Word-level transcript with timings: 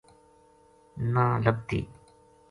نہ 1.13 1.25
لبھتی 1.43 1.81